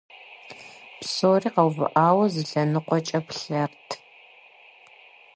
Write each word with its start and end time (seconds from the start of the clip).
Псори 0.99 1.49
къэувыӀауэ 1.53 2.25
зы 2.33 2.41
лъэныкъуэкӀэ 2.49 3.19
плъэрт. 3.27 3.89